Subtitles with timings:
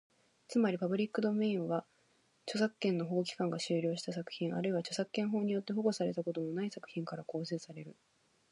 [0.47, 1.85] つまり、パブリックドメインは、
[2.47, 7.95] 著作権の保護期間が終了した作品、あるいは著作権法によって保護されたことのない作品から構成される。